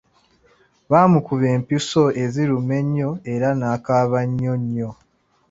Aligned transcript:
Baamukuba 0.91 1.45
empiso 1.55 2.03
eziruma 2.23 2.73
ennyo 2.81 3.09
era 3.33 3.49
n’akaaba 3.59 4.19
nnyo 4.27 4.53
nnyo. 4.61 4.91